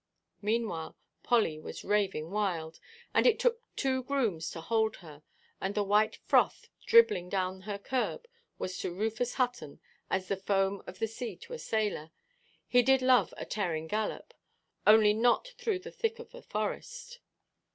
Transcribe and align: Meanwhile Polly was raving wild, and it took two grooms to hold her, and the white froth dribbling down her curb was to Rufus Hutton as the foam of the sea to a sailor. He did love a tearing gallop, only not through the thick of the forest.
Meanwhile 0.41 0.97
Polly 1.21 1.59
was 1.59 1.83
raving 1.83 2.31
wild, 2.31 2.79
and 3.13 3.27
it 3.27 3.37
took 3.37 3.61
two 3.75 4.01
grooms 4.01 4.49
to 4.49 4.59
hold 4.59 4.95
her, 4.95 5.21
and 5.61 5.75
the 5.75 5.83
white 5.83 6.15
froth 6.25 6.69
dribbling 6.87 7.29
down 7.29 7.61
her 7.61 7.77
curb 7.77 8.25
was 8.57 8.79
to 8.79 8.91
Rufus 8.91 9.35
Hutton 9.35 9.79
as 10.09 10.27
the 10.27 10.35
foam 10.37 10.81
of 10.87 10.97
the 10.97 11.07
sea 11.07 11.35
to 11.35 11.53
a 11.53 11.59
sailor. 11.59 12.09
He 12.67 12.81
did 12.81 13.03
love 13.03 13.31
a 13.37 13.45
tearing 13.45 13.85
gallop, 13.85 14.33
only 14.87 15.13
not 15.13 15.49
through 15.59 15.77
the 15.77 15.91
thick 15.91 16.17
of 16.17 16.31
the 16.31 16.41
forest. 16.41 17.19